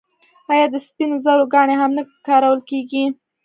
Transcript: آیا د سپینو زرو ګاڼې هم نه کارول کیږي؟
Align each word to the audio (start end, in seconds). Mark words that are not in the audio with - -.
آیا 0.51 0.65
د 0.73 0.75
سپینو 0.87 1.15
زرو 1.25 1.45
ګاڼې 1.53 1.75
هم 1.81 1.91
نه 1.97 2.03
کارول 2.27 2.59
کیږي؟ 2.69 3.03